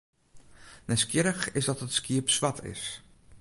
Nijsgjirrich 0.87 1.43
is 1.59 1.65
dat 1.69 1.81
it 1.81 1.93
skiep 1.93 2.27
swart 2.29 2.63
is. 2.63 2.83